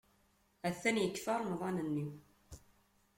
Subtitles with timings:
[0.67, 2.05] Atan yekfa Remḍan-nni!